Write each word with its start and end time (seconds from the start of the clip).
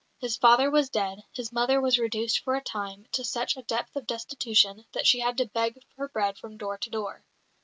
His 0.17 0.35
father 0.35 0.71
was 0.71 0.89
dead; 0.89 1.23
his 1.31 1.51
mother 1.51 1.79
was 1.79 1.99
reduced 1.99 2.39
for 2.39 2.55
a 2.55 2.63
time 2.63 3.05
to 3.11 3.23
such 3.23 3.55
a 3.55 3.61
depth 3.61 3.95
of 3.95 4.07
destitution 4.07 4.83
that 4.93 5.05
she 5.05 5.19
had 5.19 5.37
to 5.37 5.45
beg 5.45 5.79
her 5.95 6.07
bread 6.09 6.39
from 6.39 6.57
door 6.57 6.79
to 6.79 6.89
door. 6.89 7.23